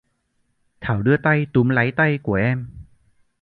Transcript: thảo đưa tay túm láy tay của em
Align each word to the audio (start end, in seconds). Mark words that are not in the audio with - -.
thảo 0.81 1.01
đưa 1.01 1.17
tay 1.23 1.47
túm 1.53 1.69
láy 1.69 1.91
tay 1.95 2.19
của 2.23 2.33
em 2.33 2.69